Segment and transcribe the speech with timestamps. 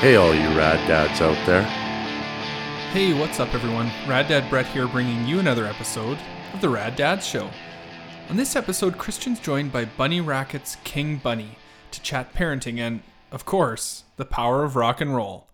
[0.00, 1.62] Hey, all you rad dads out there.
[2.92, 3.90] Hey, what's up, everyone?
[4.06, 6.18] Rad Dad Brett here, bringing you another episode
[6.52, 7.48] of the Rad Dads Show.
[8.28, 11.56] On this episode, Christian's joined by Bunny Racket's King Bunny
[11.90, 13.02] to chat parenting and,
[13.32, 15.48] of course, the power of rock and roll.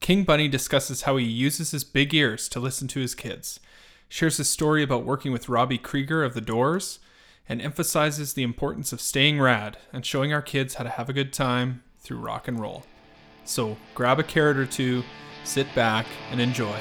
[0.00, 3.60] King Bunny discusses how he uses his big ears to listen to his kids,
[4.08, 6.98] shares his story about working with Robbie Krieger of The Doors,
[7.46, 11.12] and emphasizes the importance of staying rad and showing our kids how to have a
[11.14, 12.84] good time through rock and roll.
[13.46, 15.04] So grab a carrot or two,
[15.44, 16.76] sit back, and enjoy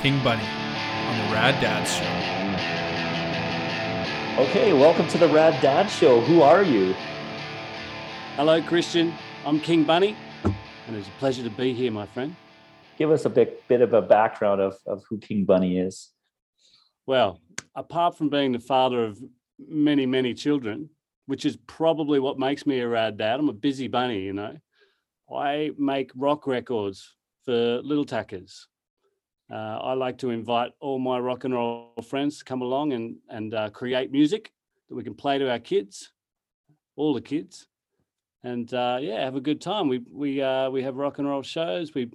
[0.00, 2.04] King Bunny on the Rad Dads Show.
[4.44, 6.20] Okay, welcome to the Rad Dad Show.
[6.20, 6.94] Who are you?
[8.36, 9.12] Hello, Christian.
[9.44, 12.36] I'm King Bunny, and it's a pleasure to be here, my friend.
[12.96, 16.12] Give us a bit, bit of a background of, of who King Bunny is.
[17.06, 17.40] Well,
[17.74, 19.18] apart from being the father of
[19.58, 20.90] many, many children,
[21.26, 24.56] which is probably what makes me a rad dad, I'm a busy bunny, you know.
[25.34, 28.68] I make rock records for little tackers.
[29.50, 33.16] Uh, I like to invite all my rock and roll friends to come along and
[33.30, 34.52] and uh, create music
[34.88, 36.12] that we can play to our kids,
[36.96, 37.66] all the kids,
[38.42, 39.88] and uh, yeah, have a good time.
[39.88, 41.94] We we uh, we have rock and roll shows.
[41.94, 42.10] We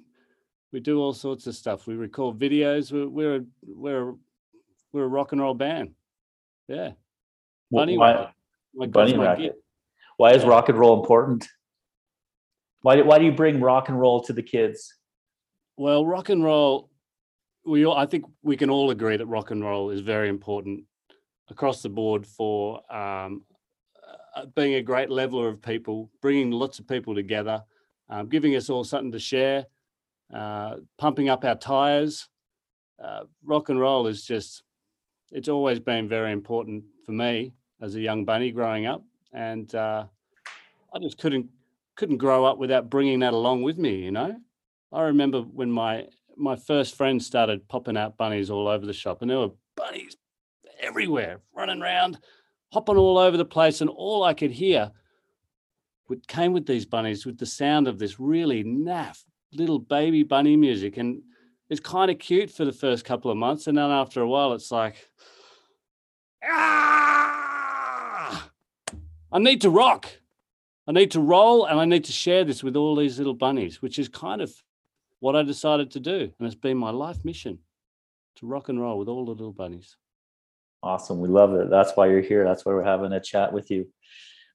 [0.72, 1.88] we do all sorts of stuff.
[1.88, 2.92] We record videos.
[2.92, 4.14] We're we're a, we're a,
[4.92, 5.96] we're a rock and roll band.
[6.68, 6.92] Yeah,
[7.72, 8.32] Bunny why,
[8.76, 9.56] Bunny Racket.
[10.18, 11.48] Why is rock and roll important?
[12.84, 14.94] Why, do- why do you bring rock and roll to the kids?
[15.78, 16.92] Well, rock and roll,
[17.66, 20.84] we all, I think we can all agree that rock and roll is very important
[21.50, 23.44] across the board for um,
[24.36, 27.64] uh, being a great leveler of people, bringing lots of people together,
[28.10, 29.66] um, giving us all something to share,
[30.34, 32.28] uh, pumping up our tires.
[33.04, 34.64] Uh, rock and roll is just,
[35.32, 39.04] it's always been very important for me as a young bunny growing up.
[39.32, 40.06] And uh,
[40.94, 41.50] I just couldn't
[41.96, 44.36] couldn't grow up without bringing that along with me, you know.
[44.92, 49.22] I remember when my my first friends started popping out bunnies all over the shop,
[49.22, 50.18] and there were bunnies
[50.80, 52.18] everywhere, running around,
[52.72, 54.92] hopping all over the place, and all I could hear
[56.10, 59.24] would came with these bunnies with the sound of this really naff
[59.54, 61.22] little baby bunny music, and
[61.70, 64.54] it's kind of cute for the first couple of months, and then after a while,
[64.54, 65.10] it's like,
[66.44, 67.30] ah,
[69.32, 70.10] I need to rock.
[70.88, 73.82] I need to roll and I need to share this with all these little bunnies,
[73.82, 74.54] which is kind of
[75.20, 76.32] what I decided to do.
[76.38, 77.60] And it's been my life mission
[78.36, 79.96] to rock and roll with all the little bunnies.
[80.82, 81.70] Awesome, we love it.
[81.70, 82.44] That's why you're here.
[82.44, 83.88] That's why we're having a chat with you.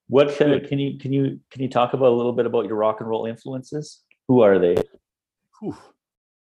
[0.09, 2.77] What can, can you can you can you talk about a little bit about your
[2.77, 4.03] rock and roll influences?
[4.27, 4.77] Who are they?
[5.61, 5.77] Whew.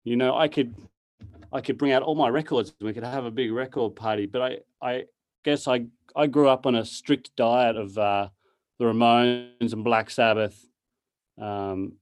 [0.04, 0.76] You know, I could
[1.52, 4.28] I could bring out all my records and we could have a big record party,
[4.28, 5.06] but I I
[5.44, 8.30] guess I I grew up on a strict diet of uh,
[8.82, 10.66] the Ramones and Black Sabbath.
[11.40, 11.98] Um,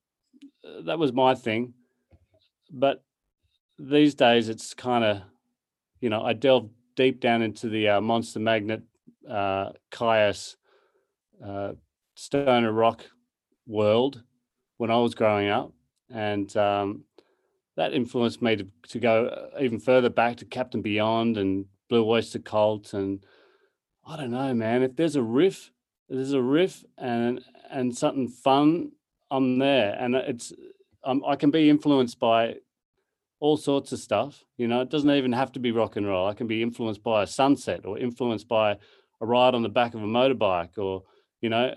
[0.86, 1.74] that was my thing,
[2.72, 3.04] but
[3.78, 5.22] these days it's kind of,
[6.00, 8.84] you know, I delve deep down into the uh, Monster Magnet,
[9.30, 10.56] uh, Kyuss,
[11.46, 11.74] uh,
[12.16, 13.06] stoner rock
[13.68, 14.24] world
[14.78, 15.74] when I was growing up,
[16.10, 17.04] and um,
[17.76, 22.10] that influenced me to, to go uh, even further back to Captain Beyond and Blue
[22.10, 23.26] Oyster Cult, and
[24.08, 24.82] I don't know, man.
[24.82, 25.72] If there's a riff, if
[26.10, 28.92] there's a riff and and something fun,
[29.32, 30.52] I'm there, and it's
[31.04, 32.56] um, I can be influenced by
[33.40, 34.44] all sorts of stuff.
[34.58, 36.28] You know, it doesn't even have to be rock and roll.
[36.28, 38.78] I can be influenced by a sunset or influenced by
[39.22, 41.04] a ride on the back of a motorbike or,
[41.42, 41.74] you know,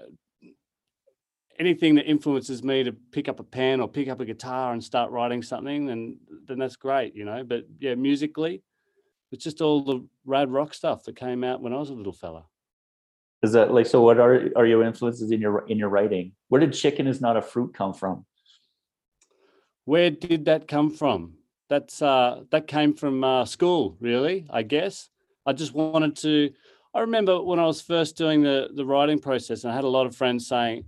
[1.59, 4.83] anything that influences me to pick up a pen or pick up a guitar and
[4.83, 7.45] start writing something, then then that's great, you know.
[7.45, 8.63] But yeah, musically,
[9.31, 12.13] it's just all the rad rock stuff that came out when I was a little
[12.13, 12.47] fella.
[13.43, 14.03] Is that like so?
[14.03, 16.33] What are are your influences in your in your writing?
[16.49, 18.25] Where did "Chicken Is Not a Fruit" come from?
[19.85, 21.35] Where did that come from?
[21.69, 25.09] That's uh that came from uh, school, really, I guess.
[25.45, 26.51] I just wanted to
[26.95, 29.89] I remember when I was first doing the the writing process, and I had a
[29.89, 30.85] lot of friends saying,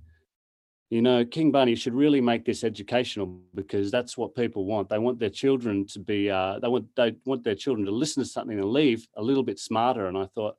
[0.91, 4.89] you know, King Bunny should really make this educational because that's what people want.
[4.91, 8.23] They want their children to be uh they want they want their children to listen
[8.23, 10.07] to something and leave a little bit smarter.
[10.07, 10.57] And I thought,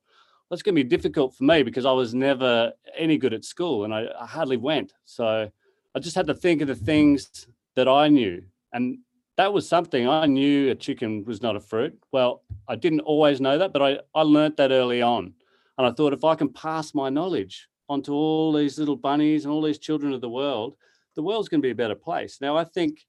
[0.50, 3.84] that's going to be difficult for me because I was never any good at school
[3.84, 4.92] and I, I hardly went.
[5.04, 5.50] So
[5.94, 8.42] I just had to think of the things that I knew.
[8.72, 8.98] And
[9.36, 11.98] that was something I knew a chicken was not a fruit.
[12.12, 15.34] Well, I didn't always know that, but I, I learnt that early on.
[15.78, 19.52] And I thought if I can pass my knowledge onto all these little bunnies and
[19.52, 20.76] all these children of the world,
[21.14, 22.38] the world's going to be a better place.
[22.40, 23.06] Now, I think,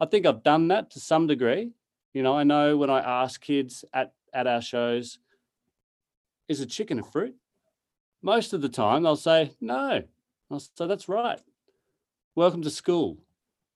[0.00, 1.72] I think I've done that to some degree.
[2.12, 5.18] You know, I know when I ask kids at, at our shows,
[6.48, 7.34] is a chicken a fruit?
[8.22, 10.02] Most of the time they'll say, no.
[10.50, 11.40] I'll say, that's right.
[12.34, 13.18] Welcome to school.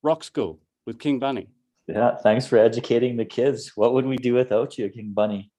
[0.02, 1.48] rock school with King Bunny.
[1.88, 3.72] Yeah, thanks for educating the kids.
[3.76, 5.50] What would we do without you, King Bunny?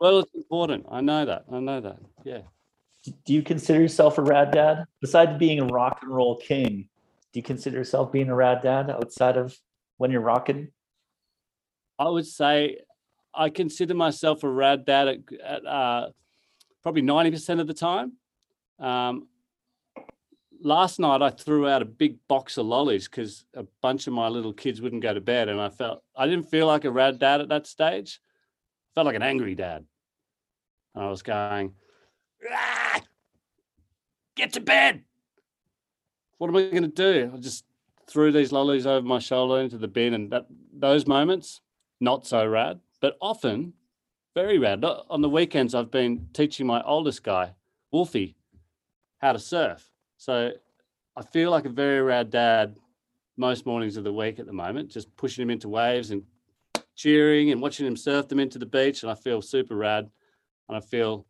[0.00, 0.86] Well, it's important.
[0.90, 1.44] I know that.
[1.50, 1.98] I know that.
[2.24, 2.42] Yeah.
[3.24, 4.84] Do you consider yourself a rad dad?
[5.00, 6.88] Besides being a rock and roll king,
[7.32, 9.56] do you consider yourself being a rad dad outside of
[9.96, 10.68] when you're rocking?
[11.98, 12.80] I would say
[13.32, 16.08] I consider myself a rad dad at, at uh,
[16.86, 18.12] probably 90% of the time.
[18.78, 19.26] Um,
[20.62, 24.28] last night I threw out a big box of lollies because a bunch of my
[24.28, 27.18] little kids wouldn't go to bed, and I felt I didn't feel like a rad
[27.18, 28.20] dad at that stage.
[28.22, 29.84] I felt like an angry dad,
[30.94, 31.74] and I was going,
[32.52, 33.00] "Ah,
[34.36, 35.02] "Get to bed!
[36.38, 37.64] What am I going to do?" I just
[38.06, 41.62] threw these lollies over my shoulder into the bin, and that those moments
[41.98, 43.72] not so rad, but often
[44.36, 44.84] very rad.
[44.84, 47.54] On the weekends, I've been teaching my oldest guy,
[47.90, 48.36] Wolfie,
[49.18, 50.50] how to surf so
[51.16, 52.76] I feel like a very rad dad
[53.36, 56.22] most mornings of the week at the moment, just pushing him into waves and
[56.94, 59.02] cheering and watching him surf them into the beach.
[59.02, 60.08] And I feel super rad.
[60.68, 61.26] And I feel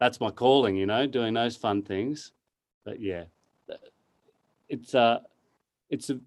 [0.00, 2.32] that's my calling, you know, doing those fun things.
[2.84, 3.24] But yeah,
[4.68, 5.20] it's uh
[5.88, 6.18] it's a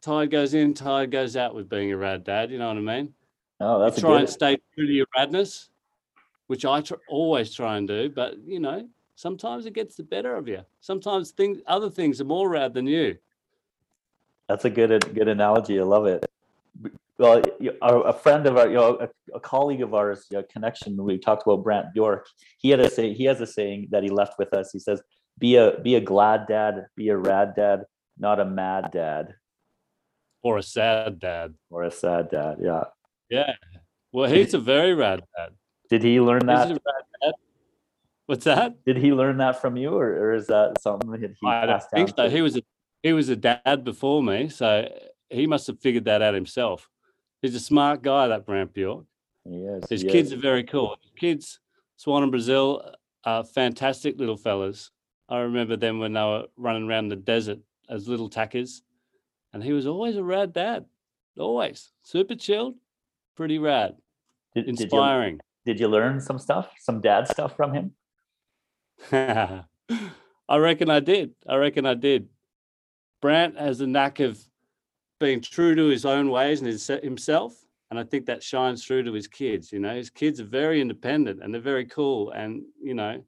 [0.00, 2.50] tide goes in, tide goes out with being a rad dad.
[2.50, 3.14] You know what I mean?
[3.60, 4.20] Oh, that's try good...
[4.20, 5.68] and stay true to your radness,
[6.48, 8.10] which I tr- always try and do.
[8.10, 10.60] But you know, Sometimes it gets the better of you.
[10.80, 13.16] Sometimes things, other things are more rad than you.
[14.48, 15.78] That's a good good analogy.
[15.80, 16.26] I love it.
[17.16, 17.42] Well,
[17.80, 21.02] a friend of our, you know, a, a colleague of ours, you know, connection.
[21.02, 22.26] We talked about Brant Bjork.
[22.58, 23.14] He had a say.
[23.14, 24.70] He has a saying that he left with us.
[24.72, 25.00] He says,
[25.38, 27.84] "Be a be a glad dad, be a rad dad,
[28.18, 29.34] not a mad dad,
[30.42, 32.84] or a sad dad, or a sad dad." Yeah.
[33.34, 33.52] Yeah.
[34.12, 35.50] Well, he's a very rad dad.
[35.90, 36.80] Did he learn that?
[38.26, 38.84] What's that?
[38.84, 41.90] Did he learn that from you, or, or is that something that he I passed
[41.90, 42.08] down?
[42.16, 42.30] so.
[42.30, 42.62] He was a
[43.02, 44.88] he was a dad before me, so
[45.28, 46.88] he must have figured that out himself.
[47.42, 49.04] He's a smart guy, that Brant Bjork.
[49.44, 49.90] Yes.
[49.90, 50.96] His he kids are very cool.
[51.02, 51.60] His kids,
[51.96, 52.94] Swan and Brazil,
[53.24, 54.90] are fantastic little fellas.
[55.28, 57.58] I remember them when they were running around the desert
[57.90, 58.82] as little tackers,
[59.52, 60.86] and he was always a rad dad.
[61.36, 62.76] Always super chilled,
[63.36, 63.96] pretty rad,
[64.54, 65.40] Did, did you, inspiring.
[65.64, 67.92] did you learn some stuff, some dad stuff from him?
[70.48, 71.32] I reckon I did.
[71.48, 72.28] I reckon I did.
[73.20, 74.38] Brant has a knack of
[75.18, 77.54] being true to his own ways and his, himself.
[77.90, 79.72] And I think that shines through to his kids.
[79.72, 82.30] You know, his kids are very independent and they're very cool.
[82.32, 83.24] And, you know,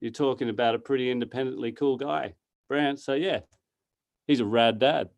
[0.00, 2.34] you're talking about a pretty independently cool guy,
[2.68, 3.00] Brant.
[3.00, 3.40] So, yeah,
[4.26, 5.08] he's a rad dad.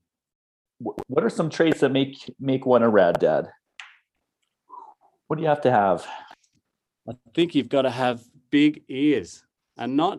[0.79, 3.49] What are some traits that make make one a rad dad?
[5.31, 6.05] What do you have to have?
[7.09, 9.45] I think you've got to have big ears
[9.77, 10.19] and not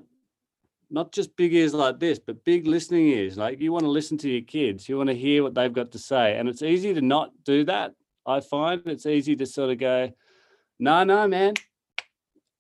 [0.90, 3.38] not just big ears like this, but big listening ears.
[3.38, 5.92] Like you want to listen to your kids, you want to hear what they've got
[5.92, 6.38] to say.
[6.38, 7.92] And it's easy to not do that.
[8.26, 10.14] I find it's easy to sort of go,
[10.80, 11.56] no, no, man,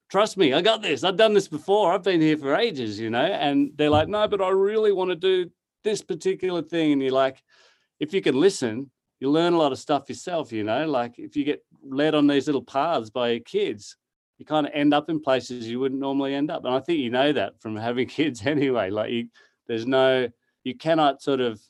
[0.09, 1.05] trust me, I got this.
[1.05, 1.93] I've done this before.
[1.93, 3.19] I've been here for ages, you know.
[3.23, 5.49] And they're like, no, but I really want to do
[5.85, 6.91] this particular thing.
[6.91, 7.41] And you're like,
[8.01, 8.91] if you can listen,
[9.21, 10.87] you learn a lot of stuff yourself, you know.
[10.87, 13.95] Like if you get led on these little paths by your kids,
[14.39, 16.65] you kind of end up in places you wouldn't normally end up.
[16.65, 18.89] And I think you know that from having kids anyway.
[18.89, 19.27] Like you,
[19.67, 20.27] there's no,
[20.63, 21.61] you cannot sort of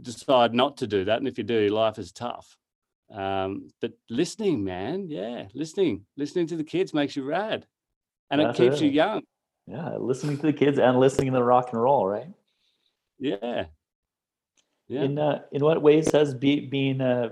[0.00, 1.18] decide not to do that.
[1.18, 2.54] And if you do, your life is tough.
[3.10, 7.66] Um, but listening, man, yeah, listening, listening to the kids makes you rad,
[8.30, 8.86] and That's it keeps it.
[8.86, 9.22] you young.
[9.66, 12.28] Yeah, listening to the kids and listening to the rock and roll, right?
[13.18, 13.66] Yeah,
[14.92, 15.04] yeah.
[15.04, 17.30] In uh, in what ways has be, being uh,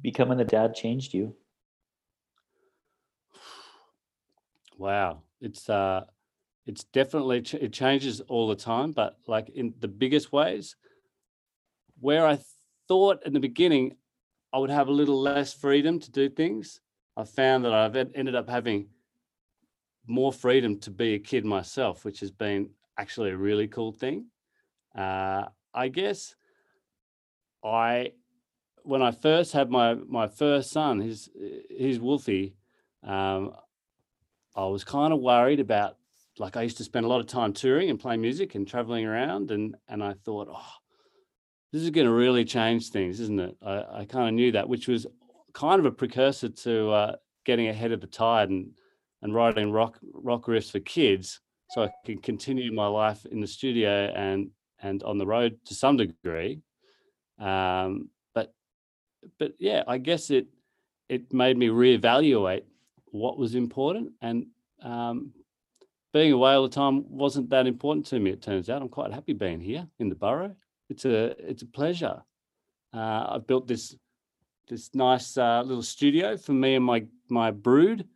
[0.00, 1.34] becoming a dad changed you?
[4.78, 6.04] Wow, it's uh,
[6.66, 10.76] it's definitely ch- it changes all the time, but like in the biggest ways,
[12.00, 12.38] where I
[12.88, 13.96] thought in the beginning
[14.52, 16.80] I would have a little less freedom to do things,
[17.16, 18.88] I found that I've ended up having
[20.06, 24.26] more freedom to be a kid myself, which has been actually a really cool thing.
[24.94, 26.34] Uh, I guess
[27.64, 28.12] I
[28.84, 31.30] when I first had my my first son, his
[31.70, 32.56] his Wolfie,
[33.02, 33.52] um,
[34.54, 35.96] I was kind of worried about
[36.38, 39.06] like I used to spend a lot of time touring and playing music and traveling
[39.06, 40.72] around and and I thought, oh,
[41.72, 43.56] this is going to really change things, isn't it?
[43.62, 45.06] I, I kind of knew that, which was
[45.54, 48.72] kind of a precursor to uh, getting ahead of the tide and
[49.22, 51.40] and writing rock rock riffs for kids,
[51.70, 54.50] so I can continue my life in the studio and
[54.80, 56.60] and on the road to some degree.
[57.38, 58.54] Um, but
[59.38, 60.46] but yeah, I guess it
[61.08, 62.64] it made me reevaluate
[63.06, 64.46] what was important and
[64.82, 65.32] um,
[66.12, 68.82] being away all the time wasn't that important to me it turns out.
[68.82, 70.54] I'm quite happy being here in the borough.
[70.88, 72.22] It's a it's a pleasure.
[72.92, 73.96] Uh, I've built this
[74.68, 78.06] this nice uh, little studio for me and my my brood,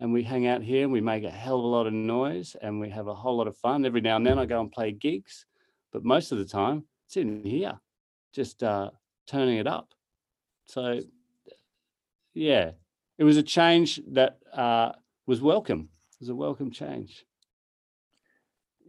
[0.00, 2.56] and we hang out here and we make a hell of a lot of noise
[2.60, 3.86] and we have a whole lot of fun.
[3.86, 5.46] Every now and then I go and play gigs,
[5.92, 7.78] but most of the time it's in here,
[8.32, 8.90] just uh,
[9.26, 9.90] turning it up.
[10.66, 11.00] So,
[12.34, 12.72] yeah,
[13.18, 14.92] it was a change that uh,
[15.26, 15.88] was welcome.
[16.12, 17.24] It was a welcome change.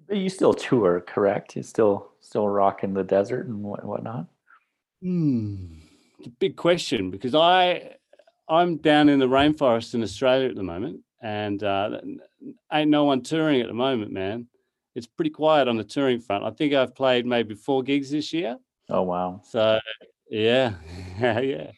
[0.07, 1.55] But you still tour, correct?
[1.55, 4.27] You still still rock in the desert and what whatnot.
[5.01, 5.79] Hmm.
[6.19, 7.95] It's a big question because I
[8.49, 11.99] I'm down in the rainforest in Australia at the moment, and uh,
[12.71, 14.47] ain't no one touring at the moment, man.
[14.95, 16.43] It's pretty quiet on the touring front.
[16.43, 18.57] I think I've played maybe four gigs this year.
[18.89, 19.41] Oh wow!
[19.43, 19.79] So
[20.29, 20.73] yeah,
[21.19, 21.71] yeah.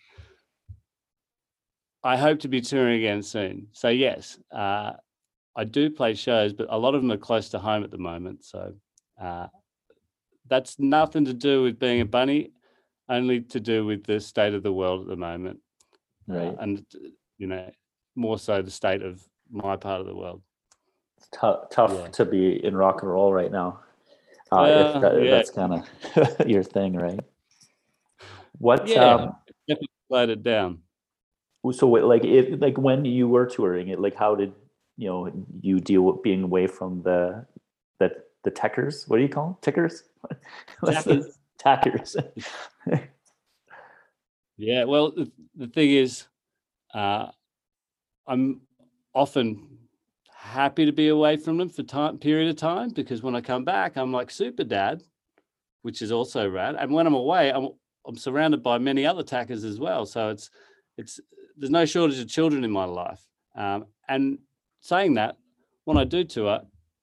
[2.04, 3.68] I hope to be touring again soon.
[3.74, 4.94] So yes, uh,
[5.56, 7.98] I do play shows, but a lot of them are close to home at the
[7.98, 8.46] moment.
[8.46, 8.74] So
[9.22, 9.48] uh,
[10.48, 12.52] that's nothing to do with being a bunny,
[13.10, 15.60] only to do with the state of the world at the moment,
[16.32, 16.86] uh, and
[17.38, 17.70] you know
[18.16, 20.42] more so the state of my part of the world.
[21.18, 22.08] It's tough tough Yeah.
[22.10, 23.80] to be in rock and roll right now.
[24.52, 24.66] Uh,
[24.96, 25.32] if that, yeah.
[25.32, 27.20] That's kind of your thing, right?
[28.58, 28.88] What?
[28.88, 29.16] Yeah.
[29.16, 29.36] Um,
[29.68, 30.80] Definitely slowed it down.
[31.72, 34.54] so like it like when you were touring it, like how did
[34.98, 37.46] you know you deal with being away from the
[38.00, 38.12] the
[38.44, 39.08] the techers?
[39.08, 39.58] What do you call them?
[39.62, 40.04] Tickers?
[40.80, 42.16] What's tackers.
[44.62, 46.26] Yeah, well, the, the thing is,
[46.94, 47.28] uh,
[48.28, 48.60] I'm
[49.16, 49.79] often
[50.40, 53.66] happy to be away from them for time period of time because when I come
[53.66, 55.04] back, I'm like super dad,
[55.82, 56.76] which is also rad.
[56.80, 57.70] And when I'm away, I'm
[58.08, 60.06] I'm surrounded by many other tackers as well.
[60.06, 60.50] So it's
[60.98, 61.20] it's
[61.58, 63.22] there's no shortage of children in my life.
[63.56, 64.40] Um, and
[64.80, 65.38] saying that,
[65.84, 66.62] when I do tour,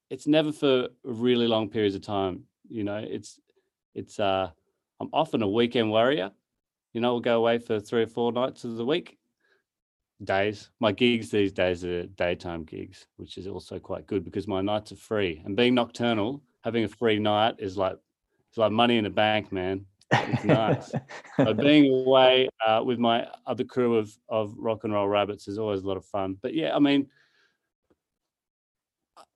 [0.08, 2.44] it's never for really long periods of time.
[2.68, 3.38] You know, it's
[3.94, 4.50] it's uh,
[5.00, 6.32] I'm often a weekend warrior
[6.96, 9.18] you know, we'll go away for three or four nights of the week.
[10.24, 10.70] Days.
[10.80, 14.90] My gigs these days are daytime gigs, which is also quite good because my nights
[14.92, 15.42] are free.
[15.44, 17.98] And being nocturnal, having a free night is like
[18.48, 19.84] it's like money in the bank, man.
[20.10, 20.92] It's nice.
[21.36, 25.58] So being away uh, with my other crew of of rock and roll rabbits is
[25.58, 26.38] always a lot of fun.
[26.40, 27.08] But yeah, I mean,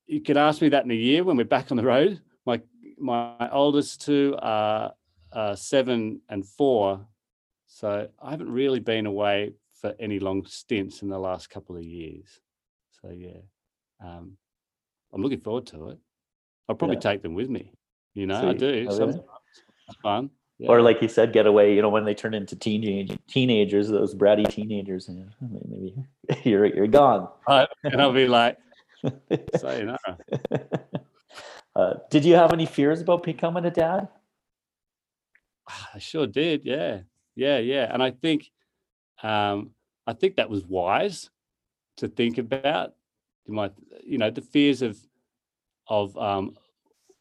[0.06, 2.20] you could ask me that in a year when we're back on the road.
[2.46, 2.62] My
[2.98, 4.94] my oldest two are
[5.30, 7.06] uh, seven and four,
[7.66, 11.82] so I haven't really been away for any long stints in the last couple of
[11.82, 12.40] years.
[13.00, 13.40] So yeah,
[14.04, 14.36] um,
[15.12, 15.98] I'm looking forward to it.
[16.68, 17.12] I'll probably Yeah.
[17.12, 17.72] take them with me.
[18.14, 18.86] You know, I do.
[18.88, 19.24] Oh, sometimes.
[19.88, 20.30] It's fun.
[20.68, 21.74] Or like you said, get away.
[21.74, 25.94] You know, when they turn into teenage teenagers, those bratty teenagers, and maybe
[26.44, 27.28] you're you're gone.
[27.48, 28.58] Right, and I'll be like,
[29.56, 30.18] sayonara.
[31.74, 34.08] uh, did you have any fears about becoming a dad?
[35.94, 36.64] I sure did.
[36.64, 37.00] Yeah.
[37.34, 37.58] Yeah.
[37.58, 37.90] Yeah.
[37.90, 38.50] And I think,
[39.22, 39.70] um,
[40.06, 41.30] I think that was wise
[41.98, 42.94] to think about.
[43.46, 43.72] You might,
[44.02, 44.98] you know, the fears of,
[45.88, 46.56] of, um,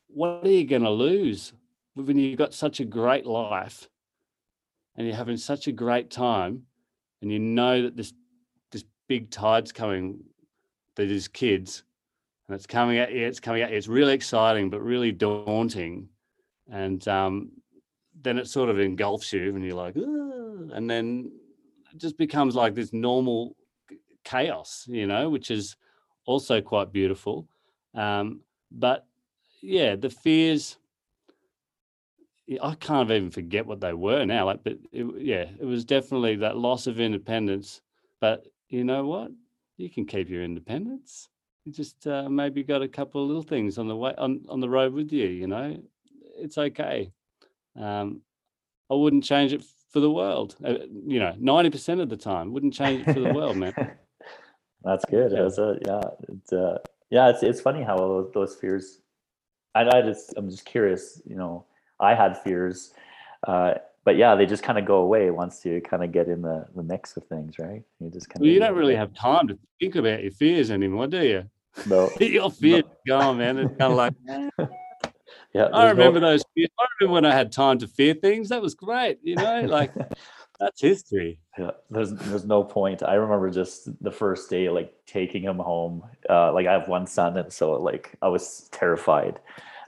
[0.08, 1.54] what are you going to lose
[1.96, 3.88] when you've got such a great life
[4.96, 6.64] and you're having such a great time
[7.22, 8.14] and you know that this,
[8.72, 10.20] this big tide's coming,
[10.96, 11.84] that is kids
[12.48, 13.78] and it's coming at you, it's coming at you.
[13.78, 16.10] It's really exciting, but really daunting.
[16.72, 17.52] And, um,
[18.22, 21.32] then it sort of engulfs you and you're like and then
[21.98, 23.56] just becomes like this normal
[24.24, 25.76] chaos you know which is
[26.26, 27.48] also quite beautiful.
[27.96, 28.42] Um,
[28.72, 29.08] but
[29.62, 30.78] yeah the fears.
[32.64, 36.36] I can't even forget what they were now like but it, yeah it was definitely
[36.38, 37.82] that loss of independence.
[38.20, 39.32] But you know what?
[39.78, 41.30] You can keep your independence.
[41.66, 44.60] You just uh, maybe got a couple of little things on the way on, on
[44.60, 45.78] the road with you you know?
[46.38, 47.12] It's okay.
[47.76, 48.22] Um,
[48.90, 50.56] I wouldn't change it for the world.
[50.64, 53.74] Uh, you know, ninety percent of the time, wouldn't change it for the world, man.
[54.84, 55.32] That's good.
[55.32, 55.44] Yeah.
[55.44, 56.78] That's a, yeah, it's, uh,
[57.10, 57.30] yeah.
[57.30, 59.00] It's it's funny how those, those fears.
[59.76, 61.22] I, I just I'm just curious.
[61.26, 61.66] You know,
[62.00, 62.94] I had fears,
[63.48, 66.42] uh, but yeah, they just kind of go away once you kind of get in
[66.42, 67.84] the, the mix of things, right?
[68.00, 70.72] You just kind Well, of you don't really have time to think about your fears
[70.72, 71.50] anymore, do you?
[71.86, 72.10] no.
[72.20, 73.58] your fears gone, man.
[73.58, 74.14] It's kind of like
[75.54, 76.70] Yeah, I there's no- remember those fears.
[76.80, 78.50] I remember when I had time to fear things.
[78.50, 79.20] That was great.
[79.24, 79.94] You know, like
[80.60, 81.40] that's history.
[81.58, 83.02] Yeah, there's there's no point.
[83.02, 86.04] I remember just the first day, like taking him home.
[86.30, 89.40] Uh, like I have one son, and so like I was terrified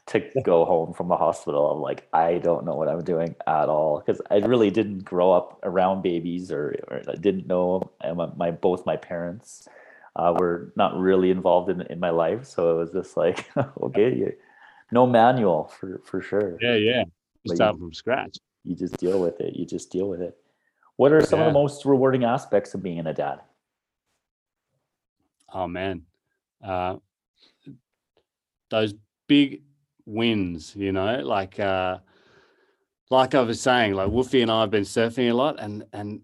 [0.07, 1.71] to go home from the hospital.
[1.71, 5.31] I'm like, I don't know what I'm doing at all because I really didn't grow
[5.31, 7.91] up around babies, or, or I didn't know.
[8.01, 9.67] And my, my both my parents
[10.15, 13.45] uh, were not really involved in in my life, so it was just like,
[13.83, 14.33] okay, you,
[14.91, 16.57] no manual for for sure.
[16.61, 17.03] Yeah, yeah.
[17.43, 18.37] But You start from scratch.
[18.63, 19.55] you just deal with it.
[19.55, 20.37] You just deal with it.
[20.97, 23.41] What are some of the most rewarding aspects of being a dad?
[25.53, 26.03] Oh man,
[26.63, 26.97] uh,
[28.69, 28.93] those
[29.27, 29.63] big
[30.05, 31.97] wins, you know, like uh,
[33.09, 36.21] like I was saying, like Wolfie and I have been surfing a lot, and and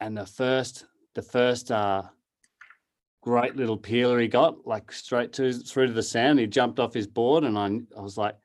[0.00, 0.84] and the first
[1.14, 2.02] the first uh,
[3.22, 6.92] great little peeler he got, like straight to through to the sand, he jumped off
[6.92, 8.36] his board, and I I was like,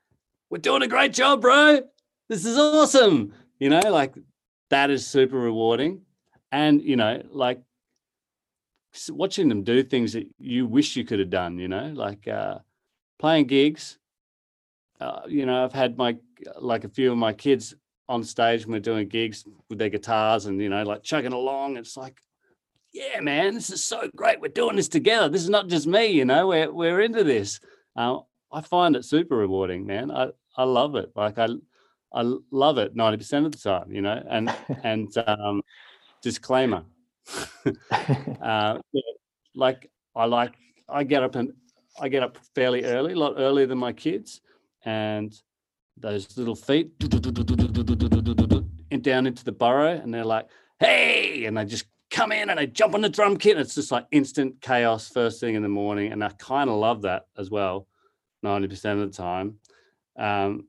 [0.50, 1.81] "We're doing a great job, bro!
[2.29, 4.15] This is awesome!" You know, like
[4.69, 6.01] that is super rewarding,
[6.51, 7.62] and you know, like
[9.10, 12.57] watching them do things that you wish you could have done you know like uh
[13.19, 14.00] playing gigs
[15.00, 16.17] uh, you know i've had my
[16.60, 17.75] like a few of my kids
[18.10, 21.77] on stage when we're doing gigs with their guitars and you know like chugging along
[21.77, 22.17] it's like
[22.98, 24.42] yeah man this is so great.
[24.42, 25.30] We're doing this together.
[25.30, 27.60] This is not just me you know we're we're into this.
[27.96, 28.20] Uh,
[28.51, 30.12] i find it super rewarding man.
[30.12, 31.12] I i love it.
[31.16, 31.48] Like i
[32.13, 35.62] i love it 90% of the time you know and and um
[36.22, 36.84] disclaimer.
[38.42, 39.01] Uh, yeah,
[39.56, 40.54] like I like
[40.88, 41.51] I get up and
[42.00, 44.39] I get up fairly early, a lot earlier than my kids,
[44.86, 45.34] and
[45.98, 46.98] those little feet
[49.01, 50.48] down into the burrow, and they're like,
[50.80, 51.86] "Hey!" and they just
[52.18, 53.58] come in and they jump on the drum kit.
[53.58, 56.78] And it's just like instant chaos first thing in the morning, and I kind of
[56.78, 57.88] love that as well,
[58.44, 59.56] ninety percent of the time,
[60.18, 60.68] um,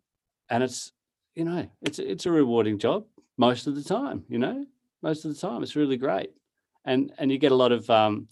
[0.50, 0.92] and it's
[1.34, 3.04] you know it's it's a rewarding job
[3.36, 4.24] most of the time.
[4.28, 4.66] You know,
[5.02, 6.30] most of the time it's really great
[6.84, 8.26] and and you get a lot of um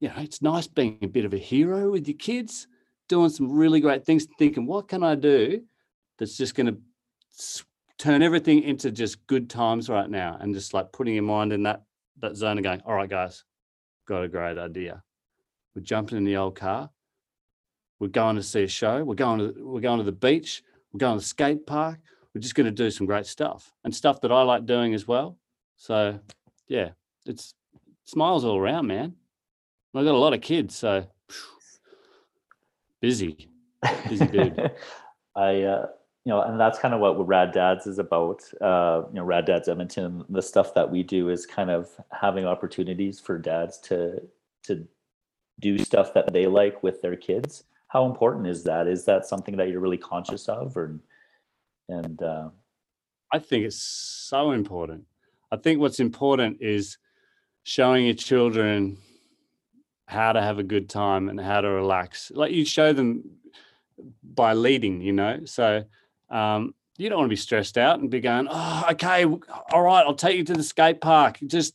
[0.00, 2.68] you know it's nice being a bit of a hero with your kids
[3.08, 5.60] doing some really great things thinking what can i do
[6.18, 6.78] that's just going to
[7.96, 11.62] turn everything into just good times right now and just like putting your mind in
[11.64, 11.82] that
[12.20, 13.44] that zone and going all right guys
[14.06, 15.02] got a great idea
[15.74, 16.90] we're jumping in the old car
[17.98, 20.98] we're going to see a show we're going to we're going to the beach we're
[20.98, 21.98] going to the skate park
[22.34, 25.06] we're just going to do some great stuff and stuff that i like doing as
[25.06, 25.36] well
[25.76, 26.18] so
[26.68, 26.90] yeah
[27.26, 27.54] it's
[28.08, 29.14] smiles all around, man.
[29.94, 31.06] I've got a lot of kids, so
[33.00, 33.50] busy.
[34.08, 34.72] Busy dude.
[35.36, 35.86] I, uh,
[36.28, 38.42] you know, and that's kind of what Rad Dads is about.
[38.60, 40.26] Uh, you know, Rad Dads Edmonton.
[40.28, 44.20] The stuff that we do is kind of having opportunities for dads to
[44.64, 44.86] to
[45.58, 47.64] do stuff that they like with their kids.
[47.86, 48.86] How important is that?
[48.86, 51.00] Is that something that you're really conscious of, or
[51.88, 52.50] and uh,
[53.32, 55.04] I think it's so important.
[55.50, 56.98] I think what's important is
[57.62, 58.98] showing your children
[60.04, 62.30] how to have a good time and how to relax.
[62.34, 63.24] Like you show them
[64.22, 65.46] by leading, you know.
[65.46, 65.84] So
[66.30, 70.04] um, you don't want to be stressed out and be going, "Oh, okay, all right,
[70.04, 71.38] I'll take you to the skate park.
[71.46, 71.74] Just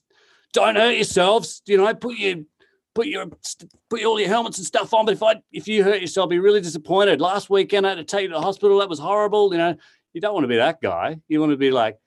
[0.53, 1.61] don't hurt yourselves.
[1.65, 2.43] You know, put your
[2.93, 3.27] put your
[3.89, 5.05] put all your helmets and stuff on.
[5.05, 7.21] But if I if you hurt yourself, I'll be really disappointed.
[7.21, 8.79] Last weekend I had to take you to the hospital.
[8.79, 9.51] That was horrible.
[9.51, 9.75] You know,
[10.13, 11.19] you don't want to be that guy.
[11.27, 11.97] You want to be like,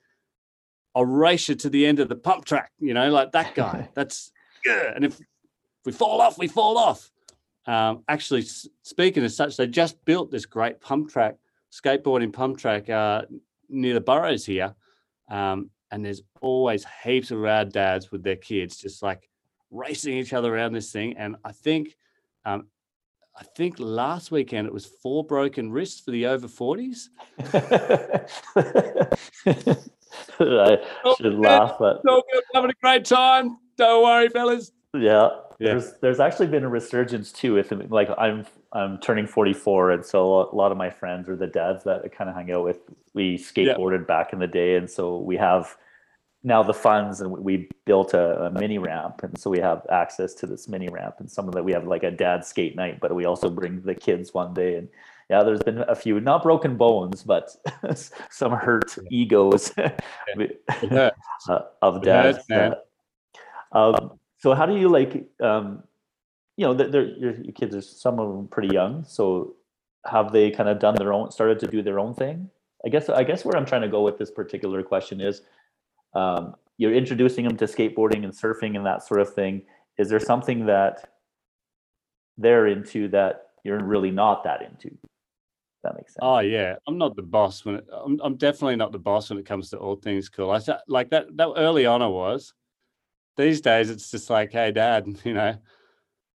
[0.95, 2.71] I'll race you to the end of the pump track.
[2.79, 3.89] You know, like that guy.
[3.95, 4.31] That's
[4.65, 4.91] yeah.
[4.95, 5.19] And if
[5.85, 7.09] we fall off, we fall off.
[7.65, 8.43] Um, actually,
[8.83, 11.35] speaking as such, they just built this great pump track,
[11.77, 13.23] skateboarding pump track uh,
[13.69, 14.75] near the Burrows here.
[15.29, 19.29] Um, and there's always heaps of rad dads with their kids, just like
[19.71, 21.15] racing each other around this thing.
[21.17, 21.95] And I think,
[22.45, 22.67] um,
[23.35, 27.09] I think last weekend it was four broken wrists for the over 40s.
[30.39, 32.01] I should laugh, but
[32.53, 33.57] having a great time.
[33.77, 34.71] Don't worry, fellas.
[35.01, 35.29] Yeah,
[35.59, 35.71] Yeah.
[35.71, 37.53] there's there's actually been a resurgence too.
[37.55, 41.47] With like I'm I'm turning 44, and so a lot of my friends are the
[41.47, 42.79] dads that I kind of hang out with.
[43.13, 45.75] We skateboarded back in the day, and so we have
[46.43, 50.33] now the funds, and we built a, a mini ramp, and so we have access
[50.35, 51.15] to this mini ramp.
[51.19, 53.81] And some of that we have like a dad skate night, but we also bring
[53.81, 54.75] the kids one day.
[54.75, 54.87] And
[55.29, 57.49] yeah, there's been a few not broken bones, but
[58.29, 61.09] some hurt egos Yeah.
[61.49, 62.37] uh, of dads.
[62.37, 62.73] hurts, man.
[63.71, 65.83] um, so how do you like, um,
[66.55, 69.03] you know, they're, your, your kids are some of them pretty young.
[69.05, 69.55] So
[70.05, 72.49] have they kind of done their own, started to do their own thing?
[72.85, 75.41] I guess, I guess where I'm trying to go with this particular question is,
[76.13, 79.63] um, you're introducing them to skateboarding and surfing and that sort of thing.
[79.97, 81.09] Is there something that
[82.37, 84.95] they're into that you're really not that into?
[85.83, 86.19] That makes sense.
[86.21, 88.19] Oh yeah, I'm not the boss when it, I'm.
[88.23, 90.51] I'm definitely not the boss when it comes to all things cool.
[90.51, 91.35] I like that.
[91.35, 92.53] That early on, I was.
[93.37, 95.57] These days, it's just like, hey, Dad, you know,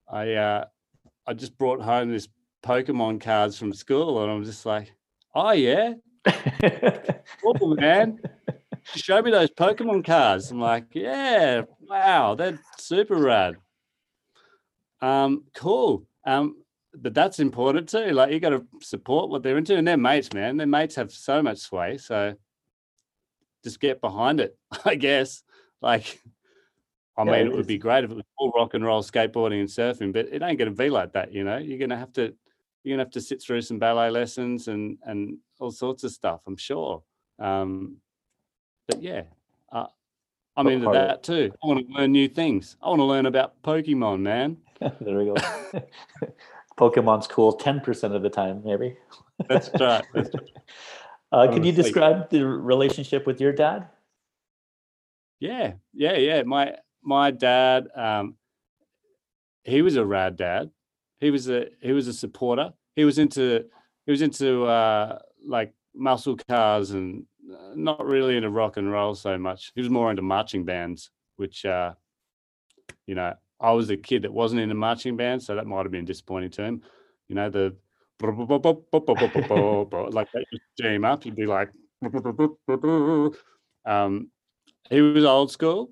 [0.10, 0.66] I uh,
[1.26, 2.28] I just brought home this
[2.64, 4.94] Pokemon cards from school, and I'm just like,
[5.36, 5.94] oh yeah,
[7.42, 8.20] cool, man.
[8.96, 10.50] Show me those Pokemon cards.
[10.50, 13.56] I'm like, yeah, wow, they're super rad.
[15.02, 16.08] Um, cool.
[16.26, 16.56] Um,
[16.94, 18.12] but that's important too.
[18.12, 20.58] Like you got to support what they're into, and their mates, man.
[20.58, 21.98] Their mates have so much sway.
[21.98, 22.36] So,
[23.64, 25.44] just get behind it, I guess.
[25.82, 26.22] Like,
[27.18, 29.02] I Yeah, mean, it it would be great if it was all rock and roll
[29.04, 31.58] skateboarding and surfing, but it ain't going to be like that, you know.
[31.58, 32.34] You're going to have to,
[32.84, 36.12] you're going to have to sit through some ballet lessons and and all sorts of
[36.12, 36.42] stuff.
[36.46, 37.04] I'm sure.
[37.40, 37.98] Um,
[38.88, 39.24] but yeah,
[39.72, 39.88] uh,
[40.56, 41.52] I'm into that too.
[41.64, 42.78] I want to learn new things.
[42.82, 44.58] I want to learn about Pokemon, man.
[44.80, 45.36] there we go.
[46.78, 48.96] Pokemon's cool 10% of the time, maybe.
[49.50, 50.04] That's right.
[50.14, 50.48] That's right.
[51.30, 53.90] Uh, can you describe the relationship with your dad?
[55.42, 56.44] Yeah, yeah, yeah.
[56.44, 56.78] My
[57.08, 58.36] my dad, um,
[59.64, 60.70] he was a rad dad.
[61.20, 62.74] He was a he was a supporter.
[62.96, 63.66] He was into
[64.06, 69.16] he was into uh, like muscle cars and uh, not really into rock and roll
[69.16, 69.72] so much.
[69.74, 71.94] He was more into marching bands, which uh,
[73.08, 75.92] you know I was a kid that wasn't into marching bands, so that might have
[75.92, 76.82] been disappointing to him.
[77.30, 77.76] You know the
[78.20, 78.30] like
[80.34, 81.24] that just jam up.
[81.24, 81.70] He'd be like,
[83.86, 84.30] um,
[84.90, 85.92] he was old school.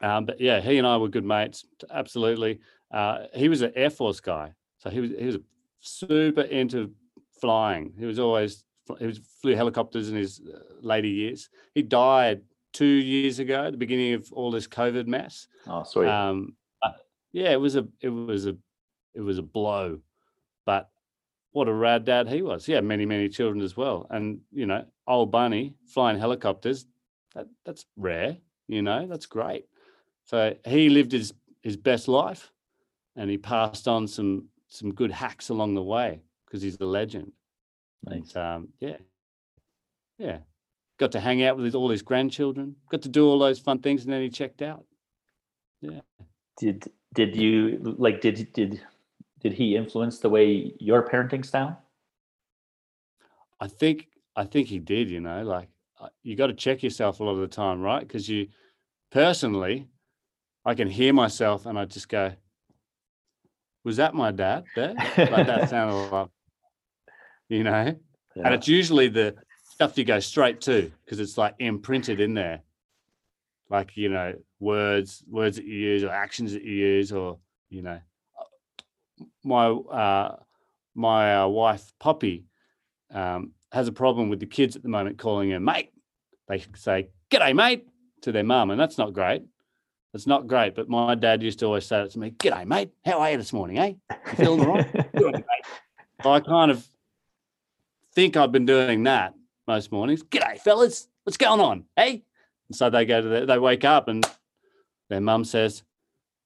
[0.00, 1.64] Um, but yeah, he and I were good mates.
[1.90, 2.60] Absolutely.
[2.90, 5.38] Uh, he was an Air Force guy, so he was he was
[5.80, 6.92] super into
[7.40, 7.92] flying.
[7.98, 8.64] He was always
[8.98, 11.48] he was flew helicopters in his uh, later years.
[11.74, 15.48] He died two years ago, at the beginning of all this COVID mess.
[15.66, 16.08] Oh, sorry.
[16.08, 16.56] Um,
[17.32, 18.56] yeah, it was a it was a
[19.14, 20.00] it was a blow,
[20.64, 20.88] but
[21.52, 22.64] what a rad dad he was.
[22.64, 26.86] He had many many children as well, and you know, old Bunny flying helicopters.
[27.34, 28.38] That that's rare.
[28.68, 29.66] You know, that's great.
[30.26, 32.52] So he lived his his best life,
[33.16, 37.32] and he passed on some some good hacks along the way because he's a legend.
[38.04, 38.34] nice.
[38.34, 38.96] And, um, yeah,
[40.18, 40.38] yeah.
[40.98, 42.74] Got to hang out with his, all his grandchildren.
[42.90, 44.84] Got to do all those fun things, and then he checked out.
[45.80, 46.00] Yeah.
[46.58, 48.80] Did did you like did did
[49.40, 51.80] did he influence the way your parenting style?
[53.60, 55.08] I think I think he did.
[55.10, 55.68] You know, like
[56.00, 58.00] uh, you got to check yourself a lot of the time, right?
[58.00, 58.48] Because you
[59.12, 59.86] personally,
[60.66, 62.32] I can hear myself, and I just go,
[63.84, 66.28] "Was that my dad?" There, like that sounded like,
[67.48, 67.94] you know.
[68.34, 69.36] And it's usually the
[69.70, 72.62] stuff you go straight to because it's like imprinted in there,
[73.70, 77.38] like you know, words, words that you use, or actions that you use, or
[77.70, 78.00] you know,
[79.44, 80.36] my uh,
[80.96, 82.44] my uh, wife Poppy
[83.12, 85.90] um, has a problem with the kids at the moment calling her mate.
[86.48, 87.86] They say "G'day, mate"
[88.22, 89.44] to their mum, and that's not great.
[90.14, 90.74] It's not great.
[90.74, 92.90] But my dad used to always say it to me, "G'day, mate.
[93.04, 93.94] How are you this morning, eh?
[94.10, 95.66] You feeling all right?" Good, mate."
[96.22, 96.86] So I kind of
[98.14, 99.34] think I've been doing that
[99.66, 100.22] most mornings.
[100.22, 101.08] G'day, fellas.
[101.24, 101.84] What's going on?
[101.96, 102.24] Hey.
[102.68, 104.28] And so they go to the, they wake up and
[105.08, 105.82] their mum says,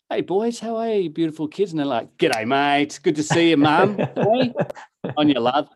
[0.09, 1.70] Hey boys, how are you, beautiful kids?
[1.70, 2.99] And they're like, G'day, mate.
[3.03, 3.96] Good to see you, mum.
[4.16, 4.53] hey.
[5.16, 5.68] On your love.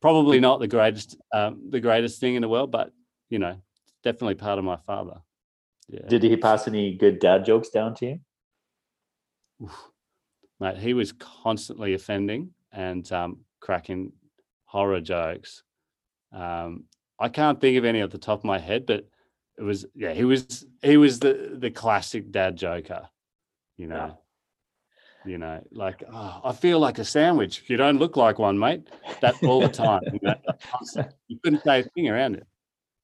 [0.00, 2.92] Probably not the greatest, um, the greatest thing in the world, but
[3.28, 3.56] you know,
[4.04, 5.20] definitely part of my father.
[5.88, 6.06] Yeah.
[6.08, 8.20] Did he pass any good dad jokes down to you?
[9.62, 9.90] Oof.
[10.60, 14.12] mate, he was constantly offending and um, cracking
[14.64, 15.62] horror jokes.
[16.32, 16.84] Um,
[17.18, 19.06] I can't think of any off the top of my head, but
[19.58, 23.08] it was yeah, he was he was the the classic dad joker,
[23.76, 24.18] you know.
[25.24, 27.64] You know, like oh, I feel like a sandwich.
[27.66, 28.88] You don't look like one, mate.
[29.22, 30.02] That all the time.
[30.12, 31.04] You, know?
[31.26, 32.46] you couldn't say a thing around it.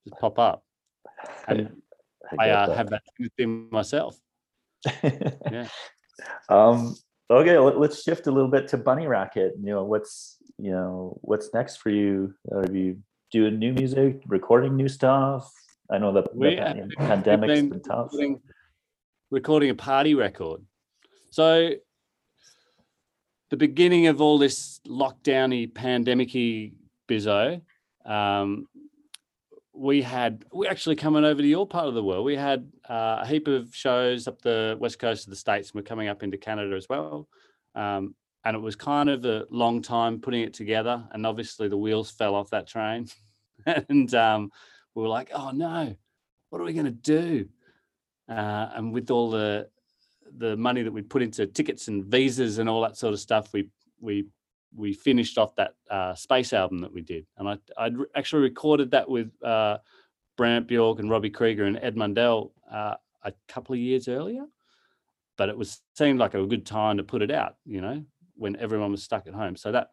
[0.06, 0.64] Just pop up.
[1.48, 1.81] And
[2.38, 2.76] I get uh, that.
[2.76, 3.02] have that
[3.36, 4.16] thing myself.
[5.50, 5.68] Yeah.
[6.48, 6.94] Um,
[7.30, 9.54] okay, let, us shift a little bit to Bunny Racket.
[9.58, 12.34] You know, what's you know what's next for you?
[12.52, 12.98] Are you
[13.32, 15.50] doing new music, recording new stuff?
[15.90, 18.12] I know that the We pandemic's been been tough.
[18.12, 18.40] recording,
[19.30, 20.60] recording a party record.
[21.30, 21.70] So
[23.50, 26.72] the beginning of all this lockdowny, pandemicy
[27.08, 27.60] bizzo,
[28.04, 28.66] um,
[29.82, 32.24] we had we actually coming over to your part of the world.
[32.24, 35.74] We had uh, a heap of shows up the west coast of the states, and
[35.74, 37.28] we're coming up into Canada as well.
[37.74, 38.14] Um,
[38.44, 42.12] and it was kind of a long time putting it together, and obviously the wheels
[42.12, 43.08] fell off that train,
[43.66, 44.52] and um,
[44.94, 45.96] we were like, "Oh no,
[46.50, 47.48] what are we going to do?"
[48.28, 49.68] Uh, and with all the
[50.38, 53.52] the money that we put into tickets and visas and all that sort of stuff,
[53.52, 53.68] we
[54.00, 54.26] we
[54.74, 58.42] we finished off that uh, space album that we did, and I I'd re- actually
[58.42, 59.78] recorded that with uh,
[60.36, 64.44] Brant Bjork and Robbie Krieger and Ed Mundell uh, a couple of years earlier,
[65.36, 68.02] but it was seemed like a good time to put it out, you know,
[68.34, 69.56] when everyone was stuck at home.
[69.56, 69.90] So that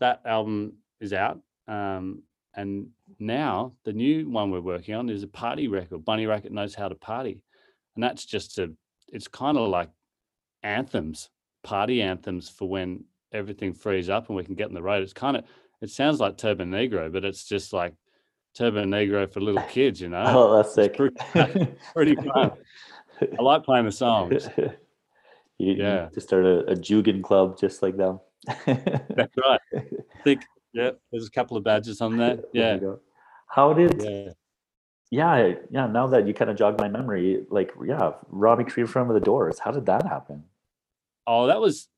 [0.00, 2.22] that album is out, um,
[2.54, 2.88] and
[3.18, 6.04] now the new one we're working on is a party record.
[6.04, 7.42] Bunny Racket knows how to party,
[7.94, 8.72] and that's just a
[9.12, 9.90] it's kind of like
[10.62, 11.30] anthems,
[11.62, 15.02] party anthems for when everything frees up and we can get on the road.
[15.02, 15.44] It's kind of
[15.80, 17.94] it sounds like Turbonegro, but it's just like
[18.58, 20.24] Turbonegro for little kids, you know.
[20.26, 20.96] Oh, that's sick.
[20.96, 21.16] pretty-
[21.94, 22.52] Pretty fun.
[23.20, 24.48] I like playing the songs.
[25.58, 26.04] you, Yeah.
[26.04, 28.20] you just start a, a Jugend club just like them.
[28.66, 29.60] That's right.
[29.74, 32.36] I think yeah, there's a couple of badges on there.
[32.52, 32.94] There Yeah.
[33.48, 34.28] How did Yeah.
[35.10, 39.08] yeah yeah now that you kind of jogged my memory like yeah robbie Krieger from
[39.08, 40.44] the doors how did that happen
[41.26, 41.88] Oh, that was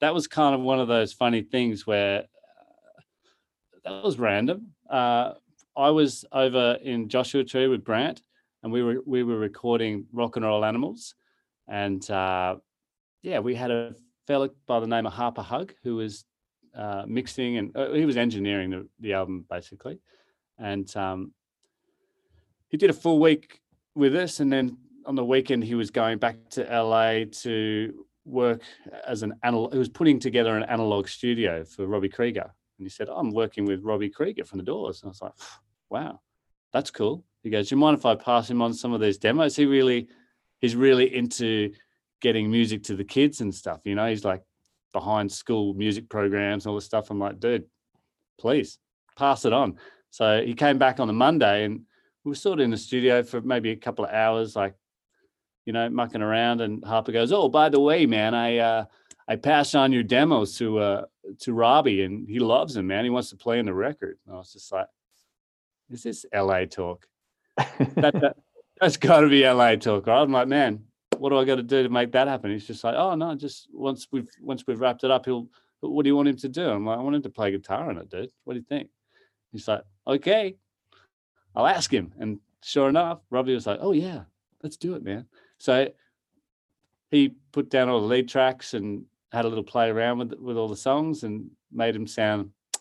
[0.00, 3.00] that was kind of one of those funny things where uh,
[3.84, 4.68] that was random.
[4.88, 5.34] Uh,
[5.76, 8.22] I was over in Joshua Tree with Brant,
[8.62, 11.14] and we were we were recording Rock and Roll Animals,
[11.66, 12.56] and uh,
[13.22, 13.94] yeah, we had a
[14.26, 16.24] fella by the name of Harper Hug who was
[16.74, 20.00] uh, mixing and uh, he was engineering the, the album basically,
[20.58, 21.32] and um,
[22.68, 23.60] he did a full week
[23.94, 28.62] with us, and then on the weekend he was going back to LA to work
[29.06, 29.72] as an analog.
[29.72, 33.64] He was putting together an analog studio for Robbie Krieger, and he said, "I'm working
[33.64, 35.32] with Robbie Krieger from the Doors." And I was like,
[35.90, 36.20] "Wow,
[36.72, 39.18] that's cool." He goes, "Do you mind if I pass him on some of these
[39.18, 40.08] demos?" He really,
[40.58, 41.72] he's really into
[42.20, 43.80] getting music to the kids and stuff.
[43.84, 44.42] You know, he's like
[44.92, 47.10] behind school music programs and all this stuff.
[47.10, 47.64] I'm like, dude,
[48.38, 48.78] please
[49.16, 49.76] pass it on.
[50.10, 51.82] So he came back on the Monday, and
[52.24, 54.74] we were sort of in the studio for maybe a couple of hours, like
[55.68, 56.62] you know, mucking around.
[56.62, 58.84] And Harper goes, "Oh, by the way, man, I uh,
[59.28, 61.04] I passed on your demos to uh,
[61.40, 63.04] to Robbie, and he loves them, man.
[63.04, 64.86] He wants to play in the record." And I was just like,
[65.90, 67.06] "Is this LA talk?
[67.58, 68.36] That, that
[68.80, 70.84] that's got to be LA talk, right?" I'm like, "Man,
[71.18, 73.34] what do I got to do to make that happen?" He's just like, "Oh no,
[73.34, 75.48] just once we've once we've wrapped it up, he'll.
[75.80, 77.90] What do you want him to do?" I'm like, "I want him to play guitar
[77.90, 78.30] on it, dude.
[78.44, 78.88] What do you think?"
[79.52, 80.56] He's like, "Okay,
[81.54, 84.22] I'll ask him." And sure enough, Robbie was like, "Oh yeah,
[84.62, 85.26] let's do it, man."
[85.58, 85.88] So
[87.10, 90.56] he put down all the lead tracks and had a little play around with with
[90.56, 92.50] all the songs and made them sound.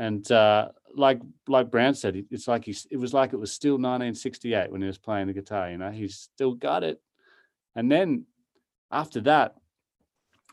[0.00, 3.52] And uh, like like Brown said, it- it's like he's, it was like it was
[3.52, 5.70] still 1968 when he was playing the guitar.
[5.70, 7.00] You know, he's still got it.
[7.74, 8.26] And then
[8.92, 9.56] after that,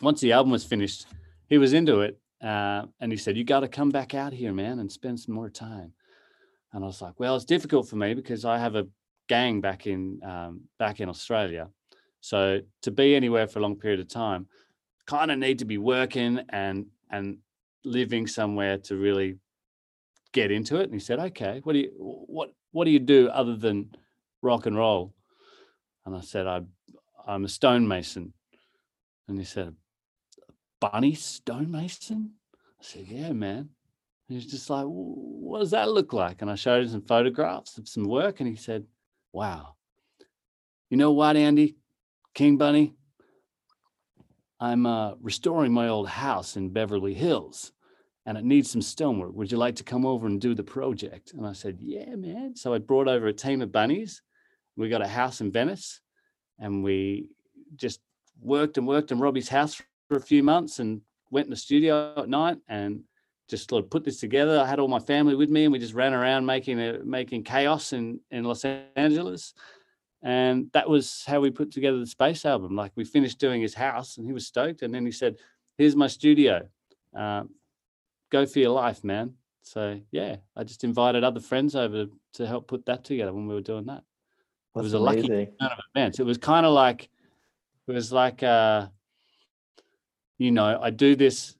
[0.01, 1.05] once the album was finished,
[1.47, 4.51] he was into it, uh, and he said, "You got to come back out here,
[4.51, 5.93] man, and spend some more time."
[6.73, 8.87] And I was like, "Well, it's difficult for me because I have a
[9.27, 11.69] gang back in um, back in Australia.
[12.21, 14.47] So to be anywhere for a long period of time,
[15.05, 17.37] kind of need to be working and and
[17.83, 19.37] living somewhere to really
[20.31, 20.83] get into it.
[20.83, 23.91] And he said, "Okay, what do you what what do you do other than
[24.41, 25.13] rock and roll?"
[26.05, 26.61] And I said, "I
[27.27, 28.33] I'm a stonemason."
[29.27, 29.75] And he said,
[30.79, 32.33] "Bunny stonemason?"
[32.79, 33.69] I said, "Yeah, man."
[34.27, 37.77] He was just like, "What does that look like?" And I showed him some photographs
[37.77, 38.85] of some work, and he said,
[39.35, 39.75] Wow.
[40.89, 41.75] You know what, Andy?
[42.33, 42.93] King Bunny?
[44.61, 47.73] I'm uh, restoring my old house in Beverly Hills
[48.25, 49.35] and it needs some stonework.
[49.35, 51.33] Would you like to come over and do the project?
[51.33, 52.55] And I said, Yeah, man.
[52.55, 54.21] So I brought over a team of bunnies.
[54.77, 55.99] We got a house in Venice
[56.57, 57.27] and we
[57.75, 57.99] just
[58.39, 62.13] worked and worked in Robbie's house for a few months and went in the studio
[62.15, 63.03] at night and
[63.47, 64.59] just sort of put this together.
[64.59, 67.43] I had all my family with me, and we just ran around making a, making
[67.43, 69.53] chaos in in Los Angeles,
[70.21, 72.75] and that was how we put together the space album.
[72.75, 75.37] Like we finished doing his house, and he was stoked, and then he said,
[75.77, 76.67] "Here's my studio,
[77.15, 77.43] uh,
[78.31, 82.67] go for your life, man." So yeah, I just invited other friends over to help
[82.67, 84.03] put that together when we were doing that.
[84.73, 85.53] That's was a lucky- amazing.
[85.59, 86.19] Kind of events.
[86.19, 87.09] It was kind of like
[87.87, 88.87] it was like uh,
[90.37, 91.55] you know, I do this.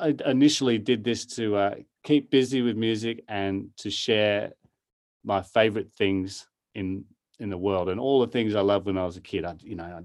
[0.00, 4.52] I initially did this to uh, keep busy with music and to share
[5.24, 7.04] my favorite things in
[7.40, 9.44] in the world and all the things I loved when I was a kid.
[9.44, 10.00] I, you know, I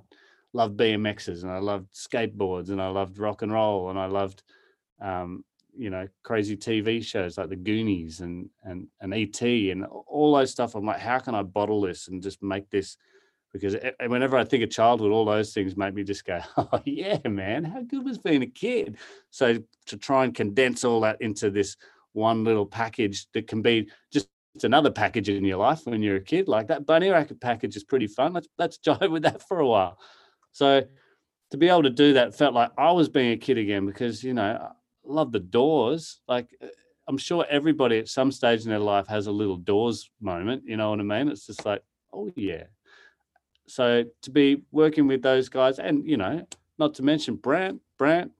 [0.54, 4.44] loved BMXs and I loved skateboards and I loved rock and roll and I loved,
[5.02, 5.44] um,
[5.76, 10.52] you know, crazy TV shows like The Goonies and and and ET and all those
[10.52, 10.76] stuff.
[10.76, 12.98] I'm like, how can I bottle this and just make this?
[13.54, 13.76] Because
[14.08, 17.64] whenever I think of childhood, all those things make me just go, "Oh yeah, man,
[17.64, 18.98] how good was being a kid?"
[19.30, 21.78] So to try and condense all that into this
[22.14, 24.28] one little package that can be just
[24.64, 26.48] another package in your life when you're a kid.
[26.48, 28.34] Like that bunny racket package is pretty fun.
[28.34, 29.98] Let's let's jive with that for a while.
[30.52, 30.84] So
[31.52, 34.24] to be able to do that felt like I was being a kid again because
[34.24, 34.72] you know I
[35.04, 36.22] love the doors.
[36.28, 36.68] Like uh,
[37.08, 40.64] I'm sure everybody at some stage in their life has a little doors moment.
[40.66, 41.30] You know what I mean?
[41.30, 42.64] It's just like oh yeah.
[43.68, 46.46] So to be working with those guys and you know
[46.78, 48.32] not to mention Brant Brant,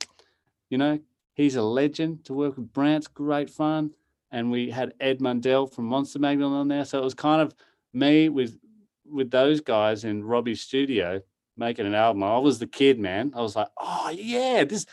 [0.70, 1.00] you know
[1.34, 2.26] he's a legend.
[2.26, 3.92] To work with Brant's great fun
[4.34, 6.84] and we had Ed Mundell from Monster Magnet on there.
[6.84, 7.56] So it was kind of
[7.94, 8.58] me with
[9.06, 11.22] with those guys in Robbie's studio
[11.56, 12.24] making an album.
[12.24, 13.32] I was the kid, man.
[13.36, 14.86] I was like, oh yeah, this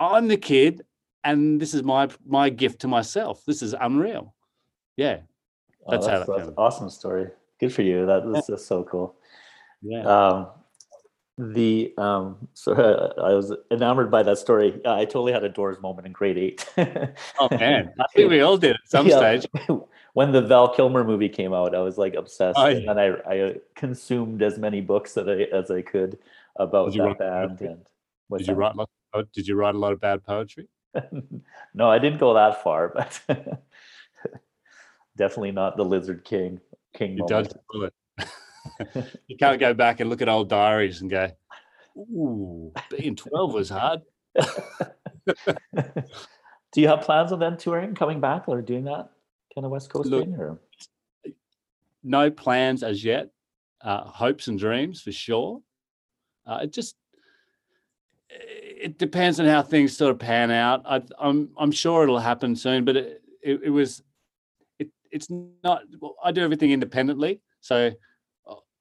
[0.00, 0.82] I'm the kid,
[1.22, 3.44] and this is my my gift to myself.
[3.46, 4.34] This is unreal.
[4.96, 5.18] Yeah.
[5.86, 7.28] Oh, That's how that's, that that's awesome story.
[7.60, 8.06] Good for you.
[8.06, 9.16] That was just so cool.
[9.82, 10.02] Yeah.
[10.06, 10.46] Um,
[11.38, 14.80] the um, so uh, I was enamored by that story.
[14.84, 16.66] Uh, I totally had a Doors moment in grade eight.
[16.76, 19.38] oh man, I think we all did at some Yeah.
[19.38, 19.46] stage.
[20.14, 23.38] when the Val Kilmer movie came out, I was like obsessed, Oh, and I, I
[23.40, 26.18] uh, consumed as many books that I, as I could
[26.56, 27.60] about that write band.
[27.60, 27.84] And
[28.36, 28.54] Did you that?
[28.56, 28.74] write?
[28.76, 28.90] Lot,
[29.32, 30.68] did you write a lot of bad poetry?
[31.72, 33.20] no, I didn't go that far, but
[35.16, 36.60] definitely not the Lizard King.
[36.94, 37.28] King You moment.
[37.28, 37.94] dodged bullet.
[39.26, 41.30] You can't go back and look at old diaries and go,
[41.96, 44.02] "Ooh, being twelve was hard."
[46.72, 49.10] Do you have plans on them touring, coming back, or doing that
[49.54, 50.34] kind of West Coast Look, thing?
[50.34, 50.60] Or
[52.02, 53.30] no plans as yet.
[53.80, 55.60] Uh, hopes and dreams for sure.
[56.46, 56.96] Uh, it just
[58.30, 60.82] it depends on how things sort of pan out.
[60.84, 64.02] I, I'm I'm sure it'll happen soon, but it, it, it was
[64.78, 65.82] it it's not.
[66.00, 67.92] Well, I do everything independently, so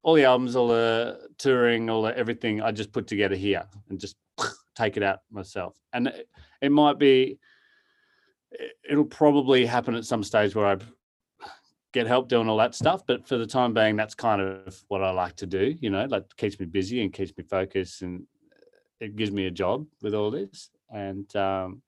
[0.08, 4.00] all the albums, all the touring, all the everything, I just put together here and
[4.00, 4.15] just
[4.76, 5.76] take it out myself.
[5.91, 6.30] And it,
[6.62, 7.38] it might be.
[8.52, 10.78] it- It'll probably happen at some stage where I
[11.91, 13.02] get help doing all that stuff.
[13.06, 15.76] But for the time being, that's kind of what I like to do.
[15.82, 18.24] You know, like keeps me busy and keeps me focused, and
[19.02, 20.70] it gives me a job with all this.
[20.89, 21.82] And um,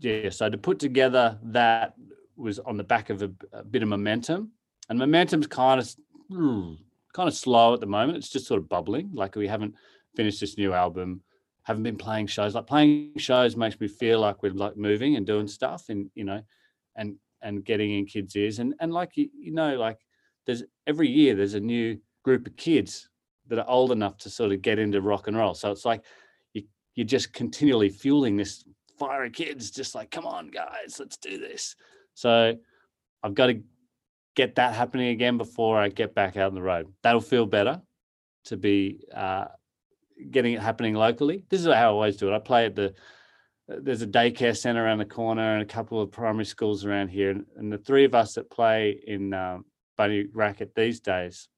[0.00, 1.94] yeah, so to put together that
[2.36, 4.50] was on the back of a, a bit of momentum,
[4.88, 5.94] and momentum's kind of
[7.16, 8.18] kind of slow at the moment.
[8.18, 9.10] It's just sort of bubbling.
[9.14, 9.74] Like we haven't
[10.14, 11.22] finished this new album.
[11.62, 12.54] Haven't been playing shows.
[12.54, 16.24] Like playing shows makes me feel like we're like moving and doing stuff, and you
[16.24, 16.42] know,
[16.94, 18.58] and and getting in kids' ears.
[18.58, 19.98] And and like you, you know, like
[20.44, 23.08] there's every year there's a new group of kids
[23.48, 25.54] that are old enough to sort of get into rock and roll.
[25.54, 26.04] So it's like
[26.52, 28.62] you you're just continually fueling this
[28.98, 31.76] fire of kids, just like, come on, guys, let's do this.
[32.14, 32.56] So
[33.22, 33.62] I've got to
[34.36, 36.92] get that happening again before I get back out on the road.
[37.02, 37.82] That'll feel better
[38.44, 39.46] to be uh,
[40.30, 41.44] getting it happening locally.
[41.48, 42.36] This is how I always do it.
[42.36, 42.94] I play at the
[43.68, 47.30] there's a daycare center around the corner and a couple of primary schools around here,
[47.30, 49.64] and, and the three of us that play in um,
[49.96, 51.48] Bunny Racket these days,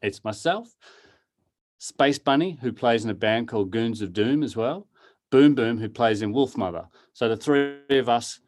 [0.00, 0.68] it's myself,
[1.78, 4.86] Space Bunny, who plays in a band called Goons of Doom as well,
[5.30, 6.86] Boom Boom, who plays in Wolfmother.
[7.14, 8.38] So the three of us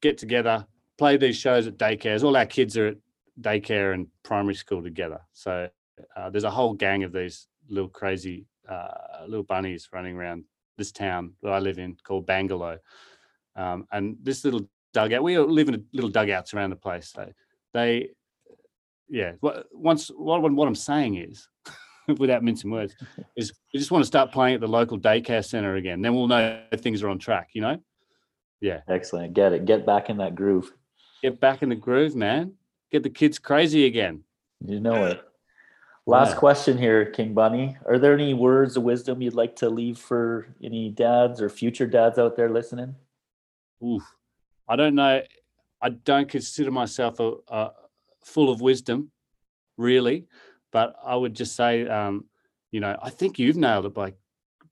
[0.00, 0.66] get together,
[0.98, 2.22] play these shows at daycares.
[2.22, 2.96] All our kids are at
[3.40, 5.20] daycare and primary school together.
[5.32, 5.68] So
[6.16, 10.44] uh, there's a whole gang of these little crazy uh, little bunnies running around
[10.78, 12.78] this town that I live in called Bangalow.
[13.56, 17.12] Um, and this little dugout, we all live in little dugouts around the place.
[17.14, 17.30] So
[17.74, 18.10] they,
[19.08, 21.48] yeah, what, once what, what I'm saying is,
[22.18, 22.94] without mincing words,
[23.36, 26.02] is we just want to start playing at the local daycare center again.
[26.02, 27.78] Then we'll know things are on track, you know?
[28.60, 28.80] Yeah.
[28.88, 30.72] excellent, get it, get back in that groove.
[31.22, 32.54] Get back in the groove, man.
[32.90, 34.24] Get the kids crazy again.
[34.66, 35.22] You know it.
[36.04, 36.38] Last Yeah.
[36.38, 37.76] question here, King Bunny.
[37.86, 41.86] Are there any words of wisdom you'd like to leave for any dads or future
[41.86, 42.96] dads out there listening?
[43.84, 44.02] Oof.
[44.68, 45.22] I don't know.
[45.80, 47.70] I don't consider myself a, a
[48.24, 49.12] full of wisdom,
[49.76, 50.26] really,
[50.72, 52.24] but I would just say, um,
[52.72, 54.14] you know, I think you've nailed it by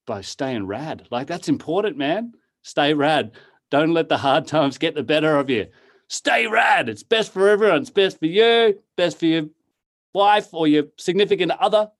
[0.06, 1.06] by staying rad.
[1.10, 2.32] Like that's important, man.
[2.62, 3.32] Stay rad.
[3.70, 5.68] Don't let the hard times get the better of you.
[6.10, 6.90] Stay rad.
[6.90, 7.80] It's best for everyone.
[7.80, 8.78] It's best for you.
[8.98, 9.44] Best for your
[10.12, 11.90] wife or your significant other.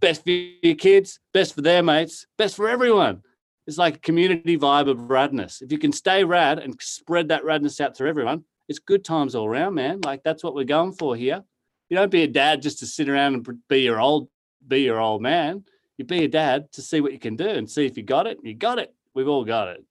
[0.00, 1.20] Best for your kids.
[1.32, 2.26] Best for their mates.
[2.36, 3.22] Best for everyone
[3.68, 5.60] it's like a community vibe of radness.
[5.60, 9.34] If you can stay rad and spread that radness out to everyone, it's good times
[9.34, 10.00] all around, man.
[10.06, 11.44] Like that's what we're going for here.
[11.90, 14.30] You don't be a dad just to sit around and be your old,
[14.66, 15.66] be your old man.
[15.98, 18.26] You be a dad to see what you can do and see if you got
[18.26, 18.38] it.
[18.42, 18.94] You got it.
[19.12, 19.84] We've all got it.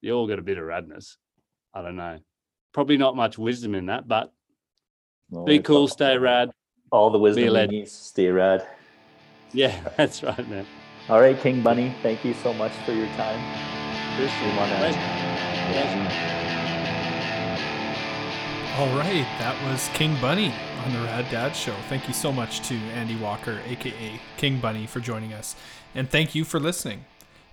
[0.00, 1.16] You all got a bit of radness.
[1.74, 2.20] I don't know.
[2.72, 4.32] Probably not much wisdom in that, but
[5.30, 6.50] No, be cool, all- stay rad.
[6.92, 8.66] All the wisdom you need, stay rad.
[9.52, 10.66] Yeah, that's right, man.
[11.08, 13.40] All right, King Bunny, thank you so much for your time.
[14.14, 16.10] Appreciate You it.
[18.78, 21.74] All right, that was King Bunny on the Rad Dad Show.
[21.88, 25.54] Thank you so much to Andy Walker, aka King Bunny, for joining us.
[25.94, 27.04] And thank you for listening.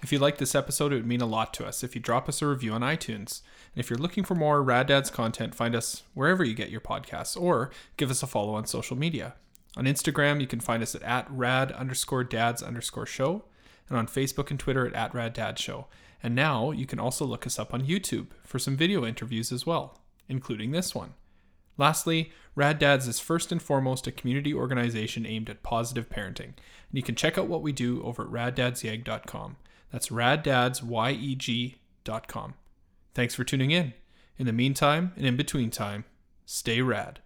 [0.03, 2.29] If you liked this episode, it would mean a lot to us if you drop
[2.29, 3.41] us a review on iTunes.
[3.73, 6.81] And if you're looking for more Rad Dads content, find us wherever you get your
[6.81, 9.33] podcasts or give us a follow on social media.
[9.75, 13.43] On Instagram, you can find us at, at rad underscore dads underscore show,
[13.89, 15.87] and on Facebook and Twitter at, at rad dad show.
[16.21, 19.65] And now you can also look us up on YouTube for some video interviews as
[19.65, 21.13] well, including this one.
[21.77, 26.93] Lastly, Rad Dads is first and foremost a community organization aimed at positive parenting, and
[26.93, 29.57] you can check out what we do over at raddadsyeg.com.
[29.91, 32.53] That's raddadsyeg.com.
[33.13, 33.93] Thanks for tuning in.
[34.37, 36.05] In the meantime and in between time,
[36.45, 37.19] stay rad.